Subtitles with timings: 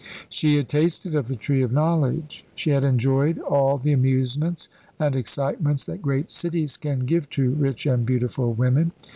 [0.29, 2.43] She had tasted of the Tree of Knowledge.
[2.55, 7.85] She had enjoyed all the amusements and excitements that great cities can give to rich
[7.85, 8.93] and beautiful women.